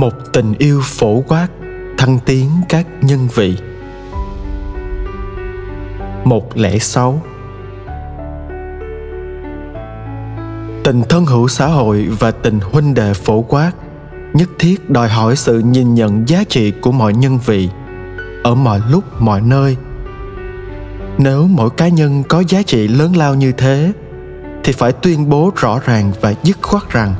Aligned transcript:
một 0.00 0.32
tình 0.32 0.54
yêu 0.58 0.80
phổ 0.84 1.20
quát, 1.28 1.48
thăng 1.98 2.18
tiến 2.18 2.50
các 2.68 2.86
nhân 3.02 3.28
vị. 3.34 3.56
Một 6.24 6.56
lẽ 6.56 6.78
sáu. 6.78 7.22
Tình 10.84 11.02
thân 11.08 11.26
hữu 11.26 11.48
xã 11.48 11.66
hội 11.66 12.08
và 12.20 12.30
tình 12.30 12.60
huynh 12.60 12.94
đệ 12.94 13.14
phổ 13.14 13.42
quát, 13.42 13.72
nhất 14.32 14.48
thiết 14.58 14.90
đòi 14.90 15.08
hỏi 15.08 15.36
sự 15.36 15.58
nhìn 15.58 15.94
nhận 15.94 16.28
giá 16.28 16.44
trị 16.48 16.70
của 16.70 16.92
mọi 16.92 17.14
nhân 17.14 17.38
vị 17.46 17.68
ở 18.42 18.54
mọi 18.54 18.80
lúc, 18.90 19.04
mọi 19.18 19.40
nơi. 19.40 19.76
Nếu 21.18 21.46
mỗi 21.46 21.70
cá 21.70 21.88
nhân 21.88 22.22
có 22.28 22.42
giá 22.48 22.62
trị 22.62 22.88
lớn 22.88 23.16
lao 23.16 23.34
như 23.34 23.52
thế, 23.52 23.92
thì 24.64 24.72
phải 24.72 24.92
tuyên 24.92 25.28
bố 25.28 25.50
rõ 25.56 25.80
ràng 25.84 26.12
và 26.20 26.34
dứt 26.42 26.58
khoát 26.62 26.90
rằng 26.90 27.14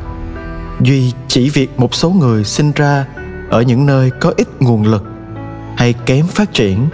duy 0.81 1.13
chỉ 1.29 1.51
việc 1.51 1.81
một 1.81 1.95
số 1.95 2.11
người 2.11 2.45
sinh 2.45 2.73
ra 2.73 3.07
ở 3.51 3.63
những 3.63 3.87
nơi 3.87 4.11
có 4.11 4.33
ít 4.37 4.49
nguồn 4.61 4.83
lực 4.83 5.05
hay 5.77 5.95
kém 6.07 6.27
phát 6.27 6.53
triển 6.53 6.89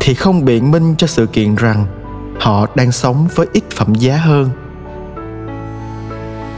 thì 0.00 0.14
không 0.14 0.44
biện 0.44 0.70
minh 0.70 0.94
cho 0.98 1.06
sự 1.06 1.26
kiện 1.26 1.54
rằng 1.54 1.86
họ 2.40 2.66
đang 2.74 2.92
sống 2.92 3.28
với 3.34 3.46
ít 3.52 3.64
phẩm 3.70 3.94
giá 3.94 4.16
hơn. 4.16 4.50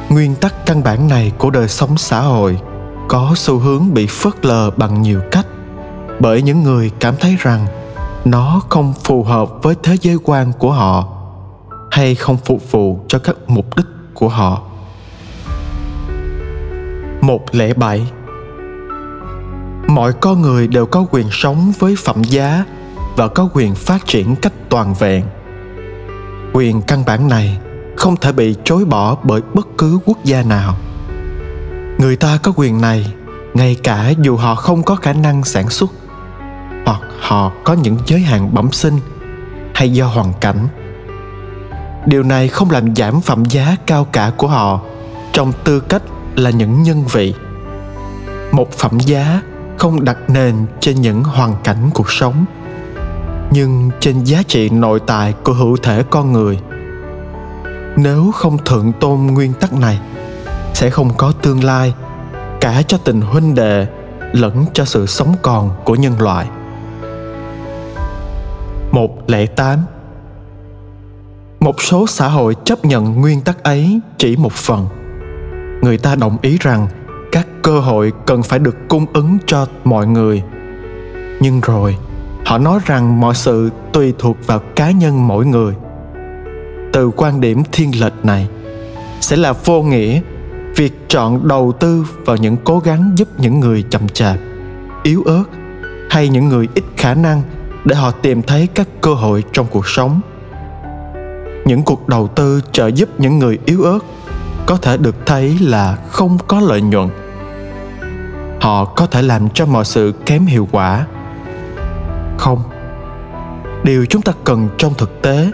Nguyên 0.09 0.34
tắc 0.34 0.66
căn 0.66 0.83
bản 0.83 1.09
này 1.09 1.33
của 1.39 1.51
đời 1.51 1.69
sống 1.69 1.98
xã 1.98 2.20
hội 2.20 2.59
có 3.09 3.33
xu 3.37 3.59
hướng 3.59 3.95
bị 3.95 4.06
phớt 4.06 4.45
lờ 4.45 4.70
bằng 4.70 5.03
nhiều 5.03 5.20
cách 5.30 5.47
bởi 6.20 6.42
những 6.42 6.62
người 6.62 6.91
cảm 7.01 7.14
thấy 7.20 7.37
rằng 7.39 7.66
nó 8.25 8.62
không 8.69 8.92
phù 9.05 9.23
hợp 9.23 9.48
với 9.62 9.75
thế 9.83 9.97
giới 10.01 10.16
quan 10.25 10.53
của 10.59 10.73
họ 10.73 11.09
hay 11.91 12.14
không 12.14 12.37
phục 12.37 12.73
vụ 12.73 13.01
cho 13.09 13.19
các 13.19 13.37
mục 13.47 13.77
đích 13.77 13.87
của 14.14 14.28
họ 14.28 14.62
một 17.27 17.55
lễ 17.55 17.74
bảy. 17.74 18.06
Mọi 19.89 20.12
con 20.12 20.42
người 20.42 20.67
đều 20.69 20.86
có 20.86 21.06
quyền 21.11 21.27
sống 21.31 21.72
với 21.78 21.94
phẩm 22.05 22.25
giá 22.25 22.64
và 23.16 23.28
có 23.28 23.48
quyền 23.53 23.75
phát 23.75 24.06
triển 24.06 24.36
cách 24.36 24.53
toàn 24.69 24.94
vẹn. 24.94 25.25
Quyền 26.53 26.83
căn 26.83 27.05
bản 27.06 27.28
này 27.28 27.58
không 27.97 28.16
thể 28.16 28.33
bị 28.33 28.56
chối 28.64 28.84
bỏ 28.84 29.16
bởi 29.22 29.41
bất 29.55 29.66
cứ 29.78 29.98
quốc 30.05 30.25
gia 30.25 30.42
nào. 30.42 30.77
Người 31.98 32.16
ta 32.16 32.39
có 32.42 32.53
quyền 32.56 32.81
này 32.81 33.14
ngay 33.55 33.77
cả 33.83 34.12
dù 34.19 34.36
họ 34.36 34.55
không 34.55 34.83
có 34.83 34.94
khả 34.97 35.12
năng 35.12 35.44
sản 35.44 35.69
xuất, 35.69 35.91
hoặc 36.86 37.00
họ 37.20 37.53
có 37.64 37.72
những 37.72 37.98
giới 38.06 38.20
hạn 38.20 38.55
bẩm 38.55 38.72
sinh 38.72 38.98
hay 39.75 39.92
do 39.92 40.06
hoàn 40.06 40.33
cảnh. 40.41 40.69
Điều 42.06 42.22
này 42.22 42.48
không 42.48 42.70
làm 42.70 42.94
giảm 42.97 43.20
phẩm 43.20 43.44
giá 43.44 43.77
cao 43.86 44.05
cả 44.05 44.33
của 44.36 44.48
họ 44.48 44.81
trong 45.33 45.53
tư 45.64 45.81
cách 45.81 46.03
là 46.37 46.51
những 46.51 46.83
nhân 46.83 47.05
vị. 47.13 47.35
Một 48.53 48.73
phẩm 48.73 49.01
giá 49.01 49.41
không 49.79 50.05
đặt 50.05 50.17
nền 50.29 50.55
trên 50.81 51.01
những 51.01 51.25
hoàn 51.25 51.55
cảnh 51.65 51.91
cuộc 51.95 52.11
sống, 52.11 52.45
nhưng 53.51 53.91
trên 54.01 54.25
giá 54.25 54.43
trị 54.49 54.69
nội 54.69 55.01
tại 55.07 55.35
của 55.45 55.53
hữu 55.53 55.77
thể 55.77 56.03
con 56.11 56.33
người. 56.33 56.59
Nếu 57.97 58.31
không 58.35 58.59
thượng 58.65 58.93
tôn 59.01 59.27
nguyên 59.27 59.53
tắc 59.53 59.73
này, 59.73 60.01
sẽ 60.75 60.91
không 60.91 61.11
có 61.17 61.33
tương 61.43 61.65
lai, 61.65 61.95
cả 62.61 62.83
cho 62.89 62.99
tình 62.99 63.21
huynh 63.21 63.55
đệ 63.55 63.87
lẫn 64.33 64.65
cho 64.73 64.85
sự 64.85 65.07
sống 65.07 65.35
còn 65.43 65.71
của 65.85 65.95
nhân 65.95 66.21
loại. 66.21 66.47
Một 68.93 69.31
lệ 69.31 69.47
tám. 69.47 69.79
Một 71.61 71.83
số 71.83 72.07
xã 72.07 72.29
hội 72.29 72.55
chấp 72.65 72.85
nhận 72.85 73.21
nguyên 73.21 73.41
tắc 73.41 73.62
ấy 73.62 74.01
chỉ 74.19 74.37
một 74.37 74.53
phần 74.53 74.89
người 75.85 75.99
ta 75.99 76.15
đồng 76.15 76.37
ý 76.43 76.57
rằng 76.61 76.89
các 77.33 77.47
cơ 77.63 77.81
hội 77.81 78.13
cần 78.27 78.43
phải 78.43 78.59
được 78.59 78.77
cung 78.89 79.07
ứng 79.13 79.39
cho 79.47 79.67
mọi 79.85 80.07
người. 80.07 80.43
Nhưng 81.41 81.61
rồi, 81.61 81.97
họ 82.45 82.59
nói 82.59 82.81
rằng 82.85 83.21
mọi 83.21 83.35
sự 83.35 83.71
tùy 83.93 84.15
thuộc 84.19 84.37
vào 84.47 84.59
cá 84.59 84.91
nhân 84.91 85.28
mỗi 85.28 85.47
người. 85.47 85.75
Từ 86.93 87.11
quan 87.17 87.41
điểm 87.41 87.62
thiên 87.73 88.00
lệch 88.00 88.25
này, 88.25 88.49
sẽ 89.21 89.37
là 89.37 89.53
vô 89.53 89.83
nghĩa 89.83 90.21
việc 90.77 90.93
chọn 91.09 91.49
đầu 91.49 91.73
tư 91.81 92.06
vào 92.25 92.37
những 92.37 92.56
cố 92.65 92.78
gắng 92.78 93.12
giúp 93.17 93.28
những 93.39 93.61
người 93.61 93.84
chậm 93.91 94.09
chạp, 94.09 94.37
yếu 95.03 95.23
ớt 95.23 95.44
hay 96.11 96.28
những 96.28 96.49
người 96.49 96.69
ít 96.75 96.84
khả 96.97 97.15
năng 97.15 97.43
để 97.84 97.97
họ 97.97 98.11
tìm 98.11 98.43
thấy 98.43 98.67
các 98.75 98.89
cơ 99.00 99.15
hội 99.15 99.44
trong 99.53 99.67
cuộc 99.71 99.89
sống. 99.89 100.21
Những 101.65 101.83
cuộc 101.83 102.09
đầu 102.09 102.28
tư 102.28 102.61
trợ 102.73 102.87
giúp 102.87 103.09
những 103.19 103.39
người 103.39 103.59
yếu 103.65 103.83
ớt 103.83 103.99
có 104.66 104.76
thể 104.76 104.97
được 104.97 105.26
thấy 105.26 105.58
là 105.60 105.98
không 106.08 106.38
có 106.48 106.60
lợi 106.60 106.82
nhuận. 106.82 107.08
Họ 108.60 108.84
có 108.84 109.06
thể 109.06 109.22
làm 109.22 109.48
cho 109.48 109.66
mọi 109.66 109.84
sự 109.84 110.12
kém 110.26 110.47
hiệu 110.47 110.69
quả. 110.72 111.06
Không, 112.38 112.62
điều 113.84 114.06
chúng 114.06 114.22
ta 114.22 114.32
cần 114.44 114.69
trong 114.78 114.94
thực 114.94 115.22
tế, 115.22 115.50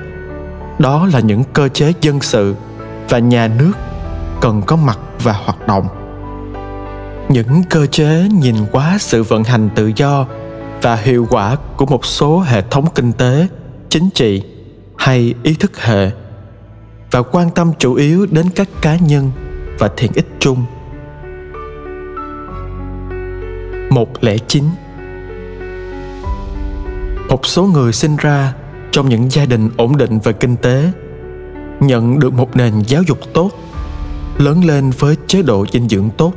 đó 0.79 1.07
là 1.13 1.21
những 1.21 1.45
cơ 1.53 1.69
chế 1.69 1.93
dân 2.01 2.21
sự 2.21 2.55
và 3.09 3.19
nhà 3.19 3.49
nước 3.59 3.73
cần 4.41 4.63
có 4.67 4.77
mặt 4.77 4.99
và 5.23 5.33
hoạt 5.33 5.69
động. 5.69 5.89
Những 7.29 7.63
cơ 7.71 7.87
chế 7.87 8.29
nhìn 8.33 8.57
quá 8.73 8.97
sự 9.01 9.23
vận 9.23 9.45
hành 9.45 9.69
tự 9.75 9.93
do 9.97 10.27
và 10.83 10.97
hiệu 10.97 11.27
quả 11.31 11.57
của 11.77 11.87
một 11.87 12.07
số 12.07 12.41
hệ 12.41 12.63
thống 12.63 12.87
kinh 12.95 13.13
tế, 13.13 13.47
chính 13.89 14.11
trị 14.11 14.43
hay 14.97 15.35
ý 15.43 15.55
thức 15.55 15.81
hệ 15.81 16.11
và 17.11 17.23
quan 17.23 17.51
tâm 17.51 17.73
chủ 17.79 17.95
yếu 17.95 18.27
đến 18.31 18.47
các 18.55 18.69
cá 18.83 18.97
nhân 18.97 19.31
và 19.79 19.91
thiện 19.97 20.13
ích 20.15 20.27
chung. 20.39 20.65
Một 23.91 24.25
lẽ 24.25 24.37
chính 24.39 24.65
một 27.29 27.47
số 27.47 27.65
người 27.65 27.93
sinh 27.93 28.17
ra 28.17 28.55
trong 28.91 29.09
những 29.09 29.31
gia 29.31 29.47
đình 29.47 29.71
ổn 29.77 29.97
định 29.97 30.19
về 30.25 30.33
kinh 30.33 30.57
tế, 30.57 30.93
nhận 31.81 32.19
được 32.19 32.33
một 32.33 32.57
nền 32.57 32.73
giáo 32.87 33.03
dục 33.03 33.19
tốt, 33.35 33.51
lớn 34.39 34.65
lên 34.65 34.91
với 34.99 35.17
chế 35.27 35.43
độ 35.43 35.67
dinh 35.73 35.89
dưỡng 35.89 36.11
tốt, 36.17 36.33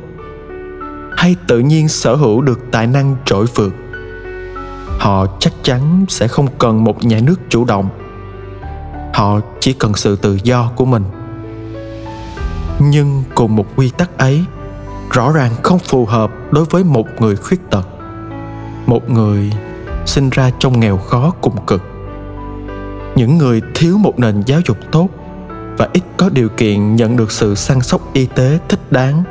hay 1.16 1.36
tự 1.48 1.58
nhiên 1.58 1.88
sở 1.88 2.14
hữu 2.14 2.40
được 2.40 2.60
tài 2.70 2.86
năng 2.86 3.16
trội 3.24 3.46
vượt 3.54 3.74
họ 5.04 5.26
chắc 5.38 5.52
chắn 5.62 6.04
sẽ 6.08 6.28
không 6.28 6.46
cần 6.58 6.84
một 6.84 7.04
nhà 7.04 7.20
nước 7.22 7.40
chủ 7.48 7.64
động 7.64 7.88
họ 9.14 9.40
chỉ 9.60 9.72
cần 9.72 9.94
sự 9.94 10.16
tự 10.16 10.38
do 10.44 10.70
của 10.76 10.84
mình. 10.84 11.04
Nhưng 12.80 13.22
cùng 13.34 13.56
một 13.56 13.66
quy 13.76 13.90
tắc 13.90 14.18
ấy, 14.18 14.44
rõ 15.10 15.32
ràng 15.32 15.52
không 15.62 15.78
phù 15.78 16.06
hợp 16.06 16.30
đối 16.50 16.64
với 16.64 16.84
một 16.84 17.06
người 17.20 17.36
khuyết 17.36 17.70
tật. 17.70 17.88
Một 18.86 19.10
người 19.10 19.52
sinh 20.06 20.30
ra 20.30 20.50
trong 20.58 20.80
nghèo 20.80 20.96
khó 20.96 21.32
cùng 21.40 21.66
cực. 21.66 21.82
Những 23.16 23.38
người 23.38 23.62
thiếu 23.74 23.98
một 23.98 24.18
nền 24.18 24.42
giáo 24.46 24.60
dục 24.66 24.76
tốt 24.92 25.08
và 25.78 25.88
ít 25.92 26.02
có 26.16 26.28
điều 26.28 26.48
kiện 26.48 26.96
nhận 26.96 27.16
được 27.16 27.32
sự 27.32 27.54
săn 27.54 27.80
sóc 27.80 28.00
y 28.12 28.26
tế 28.26 28.58
thích 28.68 28.92
đáng. 28.92 29.22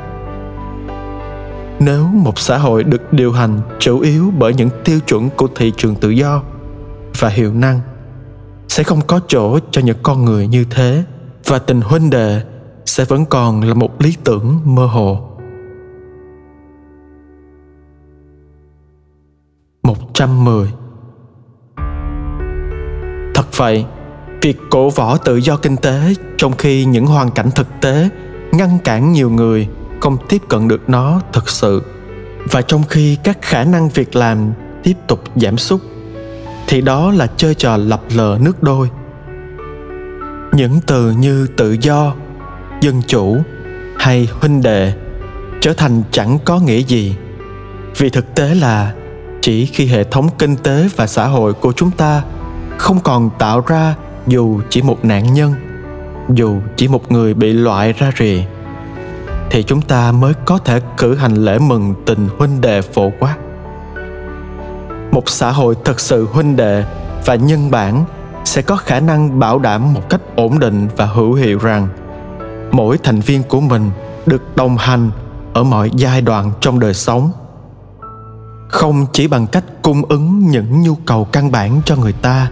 Nếu 1.78 2.06
một 2.06 2.38
xã 2.38 2.58
hội 2.58 2.84
được 2.84 3.12
điều 3.12 3.32
hành 3.32 3.60
chủ 3.78 4.00
yếu 4.00 4.32
bởi 4.38 4.54
những 4.54 4.70
tiêu 4.84 5.00
chuẩn 5.00 5.30
của 5.30 5.48
thị 5.56 5.72
trường 5.76 5.94
tự 5.94 6.10
do 6.10 6.42
và 7.18 7.28
hiệu 7.28 7.52
năng 7.54 7.80
sẽ 8.74 8.82
không 8.82 9.00
có 9.06 9.20
chỗ 9.28 9.58
cho 9.70 9.82
những 9.82 9.96
con 10.02 10.24
người 10.24 10.46
như 10.46 10.64
thế 10.70 11.04
và 11.44 11.58
tình 11.58 11.80
huynh 11.80 12.10
đệ 12.10 12.42
sẽ 12.86 13.04
vẫn 13.04 13.24
còn 13.24 13.62
là 13.62 13.74
một 13.74 14.02
lý 14.02 14.16
tưởng 14.24 14.60
mơ 14.64 14.86
hồ. 14.86 15.28
110 19.82 20.68
Thật 23.34 23.46
vậy, 23.56 23.84
việc 24.42 24.56
cổ 24.70 24.90
võ 24.90 25.16
tự 25.16 25.36
do 25.36 25.56
kinh 25.56 25.76
tế 25.76 26.14
trong 26.36 26.52
khi 26.52 26.84
những 26.84 27.06
hoàn 27.06 27.30
cảnh 27.30 27.50
thực 27.54 27.66
tế 27.80 28.08
ngăn 28.52 28.78
cản 28.84 29.12
nhiều 29.12 29.30
người 29.30 29.68
không 30.00 30.16
tiếp 30.28 30.42
cận 30.48 30.68
được 30.68 30.90
nó 30.90 31.20
thực 31.32 31.48
sự 31.48 31.82
và 32.50 32.62
trong 32.62 32.82
khi 32.88 33.18
các 33.24 33.38
khả 33.42 33.64
năng 33.64 33.88
việc 33.88 34.16
làm 34.16 34.52
tiếp 34.82 34.94
tục 35.06 35.20
giảm 35.36 35.58
sút 35.58 35.93
thì 36.66 36.80
đó 36.80 37.12
là 37.12 37.26
chơi 37.36 37.54
trò 37.54 37.76
lập 37.76 38.00
lờ 38.14 38.38
nước 38.40 38.62
đôi. 38.62 38.90
Những 40.52 40.80
từ 40.86 41.10
như 41.10 41.46
tự 41.56 41.76
do, 41.80 42.14
dân 42.80 43.02
chủ 43.06 43.36
hay 43.98 44.28
huynh 44.40 44.62
đệ 44.62 44.92
trở 45.60 45.72
thành 45.72 46.02
chẳng 46.10 46.38
có 46.44 46.58
nghĩa 46.58 46.78
gì, 46.78 47.16
vì 47.96 48.10
thực 48.10 48.34
tế 48.34 48.54
là 48.54 48.92
chỉ 49.40 49.66
khi 49.66 49.86
hệ 49.86 50.04
thống 50.04 50.28
kinh 50.38 50.56
tế 50.56 50.88
và 50.96 51.06
xã 51.06 51.26
hội 51.26 51.52
của 51.52 51.72
chúng 51.72 51.90
ta 51.90 52.22
không 52.78 53.00
còn 53.00 53.30
tạo 53.38 53.60
ra 53.66 53.94
dù 54.26 54.60
chỉ 54.70 54.82
một 54.82 55.04
nạn 55.04 55.32
nhân, 55.32 55.54
dù 56.34 56.60
chỉ 56.76 56.88
một 56.88 57.12
người 57.12 57.34
bị 57.34 57.52
loại 57.52 57.92
ra 57.92 58.12
rìa 58.18 58.40
thì 59.50 59.62
chúng 59.62 59.82
ta 59.82 60.12
mới 60.12 60.34
có 60.44 60.58
thể 60.58 60.80
cử 60.96 61.14
hành 61.14 61.34
lễ 61.34 61.58
mừng 61.58 61.94
tình 62.06 62.28
huynh 62.38 62.60
đệ 62.60 62.82
phổ 62.82 63.12
quát 63.20 63.36
một 65.14 65.28
xã 65.28 65.50
hội 65.50 65.76
thật 65.84 66.00
sự 66.00 66.28
huynh 66.32 66.56
đệ 66.56 66.84
và 67.24 67.34
nhân 67.34 67.70
bản 67.70 68.04
sẽ 68.44 68.62
có 68.62 68.76
khả 68.76 69.00
năng 69.00 69.38
bảo 69.38 69.58
đảm 69.58 69.94
một 69.94 70.10
cách 70.10 70.20
ổn 70.36 70.58
định 70.58 70.88
và 70.96 71.06
hữu 71.06 71.34
hiệu 71.34 71.58
rằng 71.58 71.88
mỗi 72.72 72.98
thành 72.98 73.20
viên 73.20 73.42
của 73.42 73.60
mình 73.60 73.90
được 74.26 74.56
đồng 74.56 74.76
hành 74.76 75.10
ở 75.52 75.64
mọi 75.64 75.90
giai 75.96 76.20
đoạn 76.20 76.52
trong 76.60 76.80
đời 76.80 76.94
sống. 76.94 77.32
Không 78.68 79.06
chỉ 79.12 79.26
bằng 79.26 79.46
cách 79.46 79.64
cung 79.82 80.02
ứng 80.08 80.38
những 80.38 80.82
nhu 80.82 80.94
cầu 80.94 81.24
căn 81.24 81.50
bản 81.50 81.80
cho 81.84 81.96
người 81.96 82.12
ta, 82.12 82.50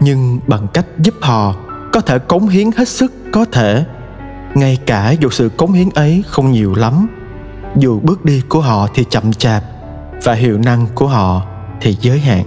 nhưng 0.00 0.38
bằng 0.46 0.66
cách 0.72 0.86
giúp 0.98 1.14
họ 1.20 1.54
có 1.92 2.00
thể 2.00 2.18
cống 2.18 2.48
hiến 2.48 2.70
hết 2.76 2.88
sức 2.88 3.12
có 3.32 3.44
thể. 3.52 3.84
Ngay 4.54 4.78
cả 4.86 5.10
dù 5.10 5.28
sự 5.28 5.48
cống 5.48 5.72
hiến 5.72 5.88
ấy 5.94 6.22
không 6.26 6.52
nhiều 6.52 6.74
lắm, 6.74 7.06
dù 7.76 8.00
bước 8.00 8.24
đi 8.24 8.42
của 8.48 8.60
họ 8.60 8.88
thì 8.94 9.04
chậm 9.10 9.32
chạp 9.32 9.62
và 10.24 10.32
hiệu 10.32 10.58
năng 10.58 10.86
của 10.94 11.06
họ 11.06 11.42
thì 11.82 11.96
giới 12.00 12.18
hạn. 12.18 12.44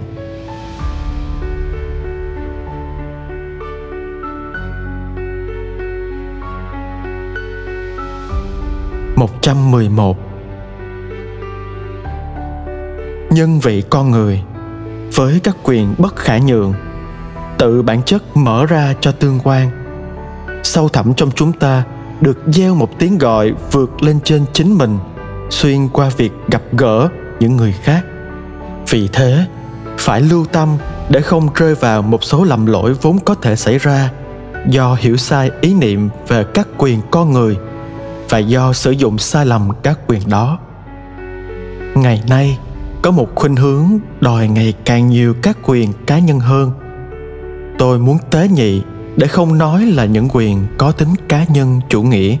111 9.16 10.16
Nhân 13.30 13.60
vị 13.60 13.82
con 13.90 14.10
người 14.10 14.42
với 15.14 15.40
các 15.44 15.56
quyền 15.62 15.94
bất 15.98 16.16
khả 16.16 16.38
nhượng, 16.38 16.74
tự 17.58 17.82
bản 17.82 18.02
chất 18.02 18.36
mở 18.36 18.66
ra 18.66 18.94
cho 19.00 19.12
tương 19.12 19.40
quan. 19.44 19.70
Sâu 20.62 20.88
thẳm 20.88 21.14
trong 21.14 21.30
chúng 21.30 21.52
ta 21.52 21.84
được 22.20 22.38
gieo 22.46 22.74
một 22.74 22.98
tiếng 22.98 23.18
gọi 23.18 23.52
vượt 23.72 24.02
lên 24.02 24.20
trên 24.24 24.44
chính 24.52 24.78
mình 24.78 24.98
xuyên 25.50 25.88
qua 25.88 26.10
việc 26.16 26.32
gặp 26.48 26.62
gỡ 26.72 27.08
những 27.40 27.56
người 27.56 27.72
khác 27.72 28.04
vì 28.90 29.08
thế, 29.08 29.46
phải 29.98 30.20
lưu 30.20 30.44
tâm 30.44 30.76
để 31.10 31.20
không 31.20 31.48
rơi 31.54 31.74
vào 31.74 32.02
một 32.02 32.24
số 32.24 32.44
lầm 32.44 32.66
lỗi 32.66 32.94
vốn 33.02 33.18
có 33.18 33.34
thể 33.34 33.56
xảy 33.56 33.78
ra 33.78 34.10
do 34.68 34.96
hiểu 35.00 35.16
sai 35.16 35.50
ý 35.60 35.74
niệm 35.74 36.08
về 36.28 36.44
các 36.54 36.68
quyền 36.78 37.00
con 37.10 37.32
người 37.32 37.56
và 38.28 38.38
do 38.38 38.72
sử 38.72 38.90
dụng 38.90 39.18
sai 39.18 39.46
lầm 39.46 39.70
các 39.82 39.98
quyền 40.06 40.20
đó. 40.28 40.58
Ngày 41.94 42.22
nay, 42.28 42.58
có 43.02 43.10
một 43.10 43.34
khuynh 43.34 43.56
hướng 43.56 43.84
đòi 44.20 44.48
ngày 44.48 44.74
càng 44.84 45.08
nhiều 45.08 45.34
các 45.42 45.58
quyền 45.62 45.92
cá 46.06 46.18
nhân 46.18 46.40
hơn. 46.40 46.72
Tôi 47.78 47.98
muốn 47.98 48.18
tế 48.30 48.48
nhị 48.48 48.82
để 49.16 49.26
không 49.26 49.58
nói 49.58 49.84
là 49.86 50.04
những 50.04 50.28
quyền 50.32 50.66
có 50.78 50.92
tính 50.92 51.14
cá 51.28 51.44
nhân 51.44 51.80
chủ 51.88 52.02
nghĩa. 52.02 52.36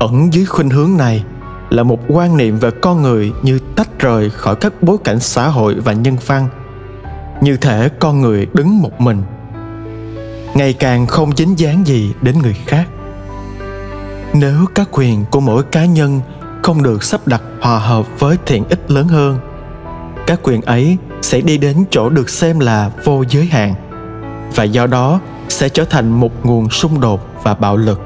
Ẩn 0.00 0.32
dưới 0.32 0.44
khuynh 0.44 0.70
hướng 0.70 0.96
này 0.96 1.24
là 1.72 1.82
một 1.82 2.00
quan 2.08 2.36
niệm 2.36 2.58
về 2.58 2.70
con 2.70 3.02
người 3.02 3.32
như 3.42 3.58
tách 3.76 3.98
rời 3.98 4.30
khỏi 4.30 4.56
các 4.56 4.82
bối 4.82 4.96
cảnh 5.04 5.20
xã 5.20 5.48
hội 5.48 5.74
và 5.74 5.92
nhân 5.92 6.16
văn. 6.26 6.48
Như 7.40 7.56
thể 7.56 7.88
con 8.00 8.20
người 8.20 8.46
đứng 8.52 8.82
một 8.82 9.00
mình, 9.00 9.22
ngày 10.54 10.72
càng 10.72 11.06
không 11.06 11.36
dính 11.36 11.58
dáng 11.58 11.86
gì 11.86 12.14
đến 12.22 12.38
người 12.42 12.56
khác. 12.66 12.88
Nếu 14.34 14.66
các 14.74 14.88
quyền 14.92 15.24
của 15.30 15.40
mỗi 15.40 15.62
cá 15.62 15.84
nhân 15.84 16.20
không 16.62 16.82
được 16.82 17.02
sắp 17.02 17.28
đặt 17.28 17.42
hòa 17.60 17.78
hợp 17.78 18.06
với 18.18 18.36
thiện 18.46 18.64
ích 18.68 18.90
lớn 18.90 19.08
hơn, 19.08 19.38
các 20.26 20.40
quyền 20.42 20.62
ấy 20.62 20.96
sẽ 21.22 21.40
đi 21.40 21.58
đến 21.58 21.84
chỗ 21.90 22.08
được 22.08 22.30
xem 22.30 22.60
là 22.60 22.90
vô 23.04 23.24
giới 23.28 23.46
hạn, 23.46 23.74
và 24.54 24.64
do 24.64 24.86
đó 24.86 25.20
sẽ 25.48 25.68
trở 25.68 25.84
thành 25.84 26.10
một 26.10 26.46
nguồn 26.46 26.70
xung 26.70 27.00
đột 27.00 27.26
và 27.42 27.54
bạo 27.54 27.76
lực. 27.76 28.00